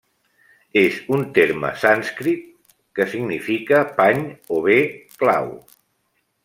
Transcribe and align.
És 0.83 0.95
un 1.17 1.25
terme 1.35 1.69
sànscrit 1.83 2.49
que 2.99 3.07
significa 3.13 3.83
pany 4.01 4.27
o 4.57 4.65
bé 4.69 4.81
clau. 5.23 5.55